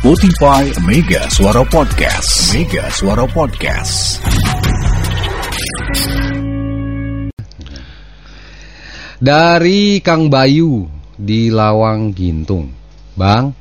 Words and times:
Spotify 0.00 0.64
Mega 0.88 1.28
Suara 1.28 1.60
Podcast. 1.60 2.56
Mega 2.56 2.88
Suara 2.88 3.28
Podcast. 3.28 4.16
Dari 9.20 10.00
Kang 10.00 10.32
Bayu 10.32 10.88
di 11.20 11.52
Lawang 11.52 12.16
Gintung. 12.16 12.72
Bang, 13.12 13.52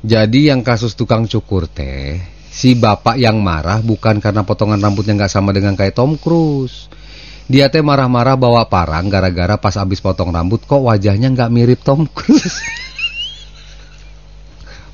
jadi 0.00 0.56
yang 0.56 0.64
kasus 0.64 0.96
tukang 0.96 1.28
cukur 1.28 1.68
teh, 1.68 2.16
si 2.48 2.72
bapak 2.72 3.20
yang 3.20 3.44
marah 3.44 3.84
bukan 3.84 4.16
karena 4.16 4.48
potongan 4.48 4.80
rambutnya 4.80 5.12
nggak 5.12 5.28
sama 5.28 5.52
dengan 5.52 5.76
kayak 5.76 5.92
Tom 5.92 6.16
Cruise. 6.16 6.88
Dia 7.52 7.68
teh 7.68 7.84
marah-marah 7.84 8.40
bawa 8.40 8.64
parang 8.64 9.12
gara-gara 9.12 9.60
pas 9.60 9.76
abis 9.76 10.00
potong 10.00 10.32
rambut 10.32 10.64
kok 10.64 10.88
wajahnya 10.88 11.28
nggak 11.36 11.52
mirip 11.52 11.84
Tom 11.84 12.08
Cruise. 12.08 12.64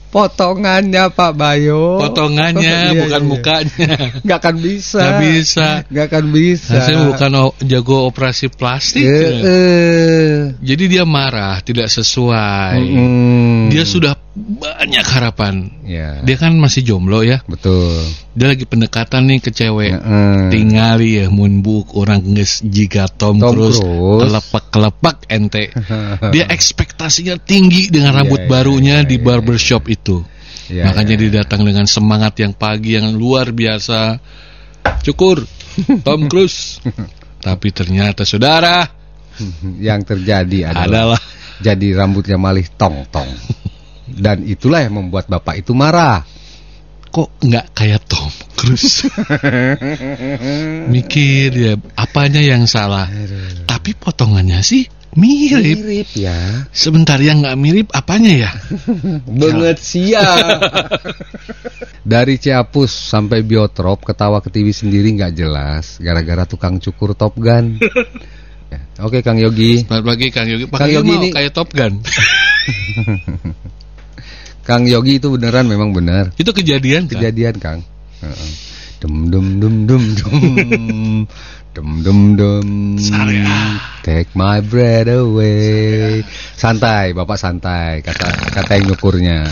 Potongannya 0.08 1.12
Pak 1.12 1.32
Bayu. 1.36 2.00
Potongannya 2.00 2.96
Iya, 2.96 3.00
bukan 3.04 3.22
iya, 3.22 3.28
mukanya. 3.28 3.96
Nggak 4.24 4.38
akan 4.40 4.56
bisa. 4.56 5.00
Nggak 5.04 5.20
bisa. 5.20 5.66
Nggak 5.92 6.04
akan 6.08 6.24
bisa. 6.32 6.76
Saya 6.80 6.96
bukan 7.04 7.30
jago 7.68 7.96
operasi 8.08 8.46
plastik. 8.48 9.04
Eh, 9.04 9.32
eh. 9.44 10.32
Jadi 10.64 10.84
dia 10.88 11.04
marah, 11.04 11.60
tidak 11.60 11.92
sesuai. 11.92 12.80
Mm-mm. 12.80 13.68
Dia 13.68 13.84
sudah 13.84 14.16
banyak 14.58 15.06
harapan. 15.06 15.70
Ya. 15.86 16.18
Dia 16.26 16.36
kan 16.36 16.58
masih 16.58 16.82
jomblo 16.82 17.22
ya. 17.22 17.38
Betul. 17.46 18.02
Dia 18.34 18.50
lagi 18.50 18.66
pendekatan 18.66 19.30
nih 19.30 19.38
ke 19.38 19.50
cewek. 19.54 19.94
Heeh. 19.94 20.50
Tingali 20.50 21.22
ya 21.22 21.26
mun 21.30 21.62
buk 21.62 21.94
orang 21.94 22.26
geus 22.34 22.60
jika 22.66 23.06
Tom, 23.06 23.38
Tom 23.38 23.54
Cruise 23.54 23.78
kelepak-kelepak 23.78 25.30
ente. 25.30 25.70
Dia 26.34 26.50
ekspektasinya 26.50 27.38
tinggi 27.38 27.88
dengan 27.88 28.18
rambut 28.18 28.38
Iya, 28.38 28.46
iya, 28.46 28.52
barunya 28.52 28.96
iya, 29.02 29.08
di 29.08 29.16
iya, 29.18 29.24
barbershop 29.24 29.82
itu. 29.90 30.22
Iya, 30.68 30.84
Makanya 30.92 31.14
iya. 31.16 31.22
dia 31.24 31.32
datang 31.42 31.64
dengan 31.64 31.88
semangat 31.88 32.36
yang 32.40 32.52
pagi 32.52 32.96
yang 32.96 33.16
luar 33.16 33.50
biasa. 33.52 34.20
Cukur 35.04 35.44
Tom 36.04 36.28
Cruise. 36.28 36.80
Tapi 37.46 37.68
ternyata 37.70 38.26
saudara 38.26 38.82
yang 39.88 40.02
terjadi 40.02 40.74
adalah 40.74 41.14
adalah 41.14 41.22
jadi 41.58 41.86
rambutnya 41.94 42.38
malih 42.38 42.66
tong-tong. 42.78 43.30
Dan 44.14 44.44
itulah 44.44 44.80
yang 44.80 44.96
membuat 44.96 45.28
bapak 45.28 45.60
itu 45.60 45.72
marah. 45.72 46.24
kok 47.08 47.40
nggak 47.40 47.72
kayak 47.72 48.04
Tom 48.04 48.28
Cruise. 48.52 49.08
Mikir 50.92 51.48
ya 51.56 51.72
apanya 51.96 52.44
yang 52.44 52.68
salah. 52.68 53.08
Tapi 53.64 53.96
potongannya 53.96 54.60
sih 54.60 54.84
mirip. 55.16 55.80
Mirip 55.80 56.08
ya. 56.12 56.68
Sebentar 56.68 57.16
yang 57.16 57.40
nggak 57.40 57.56
mirip 57.56 57.88
apanya 57.96 58.48
ya? 58.48 58.50
Banget 59.40 59.80
siap. 59.80 60.60
Dari 62.12 62.36
Ciapus 62.36 62.92
sampai 62.92 63.40
Biotrop 63.40 64.04
ketawa 64.04 64.44
ke 64.44 64.52
TV 64.52 64.68
sendiri 64.76 65.08
nggak 65.16 65.32
jelas 65.32 65.96
gara-gara 66.04 66.44
tukang 66.44 66.76
cukur 66.76 67.16
Top 67.16 67.40
Gun. 67.40 67.80
Ya, 68.68 68.80
Oke 69.00 69.24
Kang 69.24 69.40
Yogi. 69.40 69.80
Selamat 69.80 70.04
pagi 70.12 70.28
Kang 70.28 70.44
Yogi. 70.44 70.68
Pak 70.68 70.76
Kang 70.76 70.92
Yogi 70.92 71.08
mau 71.08 71.24
ini- 71.24 71.32
kayak 71.32 71.52
Top 71.56 71.72
Gun. 71.72 72.04
Kang 74.68 74.84
Yogi 74.84 75.16
itu 75.16 75.32
beneran 75.32 75.64
memang 75.64 75.96
benar. 75.96 76.28
Itu 76.36 76.52
kejadian 76.52 77.08
kan? 77.08 77.16
Kejadian 77.16 77.56
Kang. 77.56 77.80
Heeh. 78.20 78.50
Dum 79.00 79.32
dum 79.32 79.56
dum 79.56 79.88
dum 79.88 80.04
dum. 80.12 80.44
Dum 81.78 82.02
dum 82.02 82.34
dum. 82.34 82.98
Syariah. 82.98 83.78
Take 84.02 84.34
my 84.34 84.58
breath 84.60 85.06
away. 85.06 86.26
Santai, 86.58 87.14
Bapak 87.14 87.38
santai 87.38 88.02
kata 88.02 88.50
kata 88.50 88.76
yang 88.76 88.92
nyukurnya. 88.92 89.46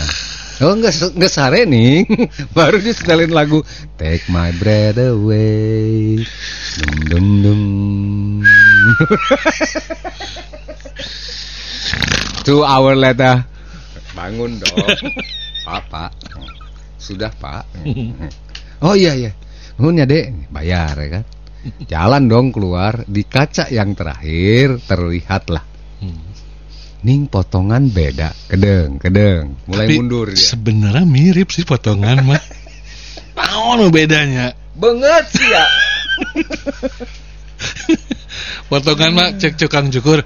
Oh 0.59 0.75
enggak 0.75 0.93
enggak 1.15 1.31
sare 1.31 1.63
nih. 1.63 2.03
Baru 2.57 2.77
dia 2.83 2.91
setelin 2.91 3.31
lagu 3.31 3.63
Take 3.95 4.27
my 4.27 4.51
breath 4.59 4.99
away. 4.99 6.19
Dum 6.77 6.93
dum 7.09 7.27
dum. 7.41 7.61
Two 12.45 12.61
hour 12.67 12.93
later. 12.93 13.56
Bangun 14.17 14.57
dong. 14.57 14.89
Pak, 15.69 15.81
Pak. 15.93 16.11
Sudah, 16.97 17.29
Pak. 17.37 17.69
Oh 18.77 18.93
iya 18.93 19.17
iya. 19.17 19.33
Nuhun 19.81 19.97
ya, 19.97 20.05
Dek. 20.05 20.53
Bayar 20.53 20.93
ya 21.01 21.07
kan. 21.17 21.23
Jalan 21.89 22.29
dong 22.29 22.53
keluar 22.53 23.01
di 23.09 23.25
kaca 23.25 23.73
yang 23.73 23.97
terakhir 23.97 24.77
terlihatlah. 24.85 25.65
Ning 27.01 27.25
potongan 27.25 27.89
beda, 27.89 28.33
kedeng, 28.49 29.01
kedeng. 29.01 29.57
Mulai 29.69 29.85
Tapi 29.85 29.93
mundur 29.97 30.27
dia. 30.29 30.45
Sebenarnya 30.53 31.05
mirip 31.05 31.49
sih 31.49 31.65
potongan 31.65 32.21
mah. 32.21 32.41
Tahu 33.33 33.81
no 33.81 33.89
bedanya. 33.93 34.53
Banget 34.77 35.25
sih 35.33 35.49
ya. 35.49 35.65
Potongan 38.69 39.11
mah 39.13 39.29
cek 39.39 39.55
cekang 39.55 39.87
cukur. 39.93 40.25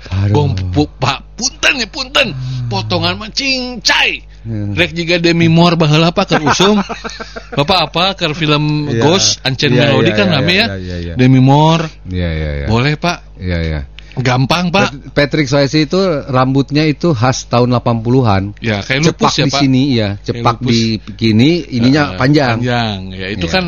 Pu, 0.73 0.83
Pak, 0.97 1.30
punten 1.41 1.73
ya 1.75 1.87
punten. 1.89 2.27
Potongan 2.69 3.17
mah 3.17 3.33
cincai. 3.33 4.29
Hmm. 4.41 4.73
Rek 4.73 4.93
juga 4.93 5.17
Demi 5.17 5.45
Moore 5.45 5.77
baheula 5.77 6.09
apa 6.09 6.25
keur 6.25 6.41
usum. 6.45 6.77
Bapak 7.57 7.79
apa 7.89 8.03
keur 8.13 8.33
film 8.33 8.89
Iya. 8.89 9.01
Ghost 9.01 9.37
Ancient 9.41 9.73
Iya, 9.73 9.81
Melody 9.87 10.09
iya, 10.09 10.17
kan 10.17 10.25
iya, 10.25 10.33
rame 10.33 10.53
ya. 10.53 10.65
iya, 10.65 10.77
iya, 10.77 10.95
iya. 10.97 11.13
Demi 11.13 11.37
Moore. 11.37 11.85
Iya 12.05 12.29
iya 12.29 12.51
iya. 12.61 12.65
Boleh, 12.65 12.93
Pak. 12.95 13.17
Iya 13.37 13.59
iya. 13.61 13.81
Gampang, 14.11 14.73
Pak. 14.73 14.91
Pat- 14.91 14.97
Patrick 15.15 15.47
Swayze 15.47 15.85
itu 15.85 15.95
rambutnya 16.27 16.83
itu 16.83 17.13
khas 17.13 17.47
tahun 17.47 17.71
80-an. 17.71 18.59
Ya, 18.59 18.83
kayak 18.83 19.07
cepak 19.07 19.23
lupus 19.23 19.33
ya, 19.39 19.45
di 19.47 19.51
Pak. 19.53 19.61
sini 19.63 19.81
ya, 19.95 20.09
cepak 20.19 20.57
di 20.59 20.79
kini, 21.15 21.51
ininya 21.71 22.15
Eh, 22.15 22.19
panjang. 22.19 22.57
Panjang. 22.59 22.97
Ya, 23.15 23.27
itu 23.31 23.45
Iya. 23.47 23.53
kan 23.55 23.65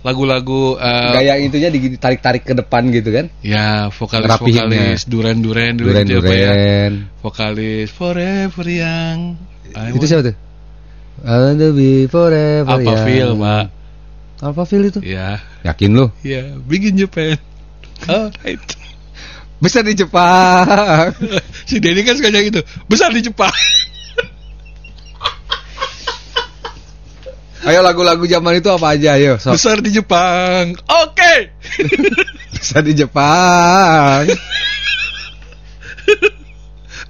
lagu-lagu 0.00 0.76
eh, 0.76 1.12
Gaya 1.12 1.34
itunya 1.36 1.68
ditarik-tarik 1.68 2.42
ke 2.42 2.54
depan 2.54 2.88
gitu 2.88 3.12
kan? 3.12 3.26
ya 3.40 3.92
vokalis 3.92 4.28
Rapihinnya. 4.28 4.96
vokalis 4.96 5.00
duren 5.04 5.38
duren 5.38 5.74
duren, 5.76 6.04
ya? 6.04 6.16
Duren-duren. 6.18 6.92
vokalis 7.20 7.88
forever 7.90 8.64
yang 8.64 9.36
I 9.70 9.92
Itu 9.92 10.00
want- 10.00 10.08
siapa 10.08 10.22
tuh? 10.24 10.36
I 11.20 11.34
want 11.36 11.58
to 11.58 11.68
be 11.72 11.90
forever 12.06 12.64
apa 12.66 12.80
young. 12.82 13.04
feel 13.04 13.30
pak 13.36 13.64
Alpha 14.40 14.64
Phil 14.64 14.88
itu? 14.88 15.00
ya 15.04 15.36
Yakin 15.62 15.90
lu? 15.92 16.06
ya 16.24 16.48
begin 16.64 16.96
Japan 16.96 17.36
alright 18.08 18.60
Besar 19.60 19.84
di 19.84 19.92
Jepang. 19.92 21.12
si 21.68 21.76
Denny 21.76 22.00
kan 22.00 22.16
suka 22.16 22.32
gitu 22.32 22.64
besar 22.88 23.12
di 23.12 23.20
Jepang 23.20 23.52
Ayo 27.70 27.80
lagu-lagu 27.80 28.26
zaman 28.26 28.58
itu 28.58 28.66
apa 28.66 28.86
aja 28.90 29.14
ayo. 29.14 29.38
Sok. 29.38 29.54
besar 29.54 29.78
di 29.78 29.90
Jepang 29.90 30.74
oke 30.82 31.34
Besar 32.56 32.82
di 32.82 32.92
Jepang. 32.92 34.26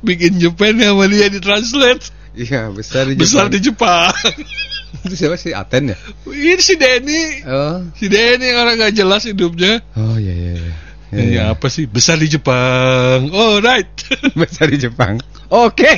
bikin 0.01 0.37
Japan 0.37 0.77
yang 0.77 0.95
sama 0.95 1.09
dia 1.09 1.29
ditranslate 1.29 2.05
Iya, 2.31 2.71
besar 2.71 3.05
di 3.05 3.17
Jepang. 3.17 3.25
besar 3.25 3.45
di 3.49 3.59
Jepang 3.59 4.15
Itu 5.05 5.15
siapa 5.15 5.35
sih? 5.35 5.51
Aten 5.51 5.91
ya? 5.91 5.97
ini 6.29 6.61
si 6.61 6.75
Denny 6.75 7.43
Oh. 7.43 7.81
si 7.95 8.07
Denny 8.07 8.45
yang 8.47 8.61
orang 8.61 8.77
gak 8.79 8.95
jelas 8.95 9.25
hidupnya 9.25 9.81
Oh 9.95 10.15
iya 10.15 10.31
iya 10.31 10.53
iya. 10.55 10.73
Ya, 11.11 11.23
ya 11.27 11.43
apa 11.51 11.67
sih 11.67 11.85
besar 11.85 12.17
di 12.17 12.29
Jepang 12.29 13.29
alright 13.31 13.91
Besar 14.33 14.69
di 14.69 14.79
Jepang. 14.79 15.19
Oke. 15.49 15.91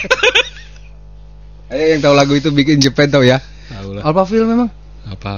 Ayo 1.69 1.84
yang 1.87 2.01
tahu 2.01 2.15
lagu 2.15 2.33
itu 2.33 2.49
bikin 2.49 2.81
Jepang 2.81 3.09
tahu 3.09 3.21
ya. 3.21 3.37
Tahu 3.82 3.93
lah. 3.98 4.03
Alpha 4.06 4.22
Phil 4.25 4.44
memang. 4.47 4.69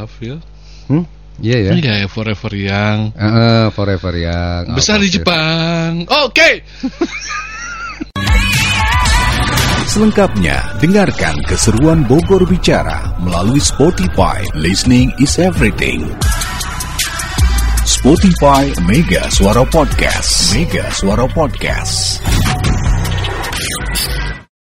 feel 0.06 0.38
Hmm? 0.84 1.04
Iya 1.40 1.66
ya. 1.66 1.70
ini 1.74 1.82
kayak 1.82 2.12
forever 2.12 2.52
yang 2.54 3.10
Heeh, 3.16 3.66
forever 3.74 4.14
yang 4.14 4.70
besar 4.76 5.02
Alpha 5.02 5.08
di. 5.08 5.18
Jepang 5.18 6.06
oke 6.06 6.50
Selengkapnya, 9.94 10.58
dengarkan 10.82 11.38
keseruan 11.46 12.02
Bogor 12.10 12.42
Bicara 12.50 13.14
melalui 13.22 13.62
Spotify. 13.62 14.42
Listening 14.58 15.14
is 15.22 15.38
everything. 15.38 16.02
Spotify 17.86 18.66
Mega 18.90 19.30
Suara 19.30 19.62
Podcast. 19.70 20.50
Mega 20.50 20.90
Suara 20.90 21.30
Podcast. 21.30 22.18